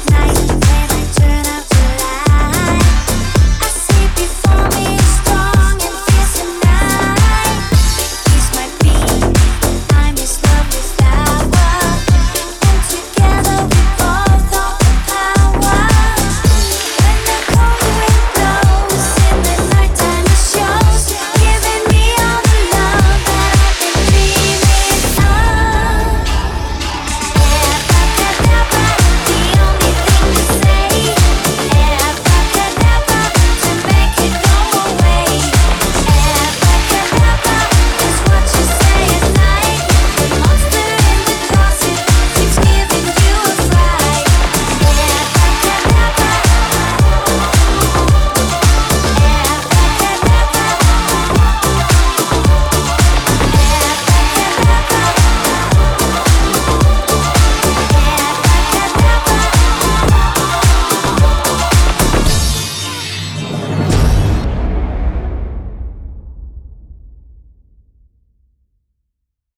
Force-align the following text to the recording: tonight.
tonight. 0.00 0.61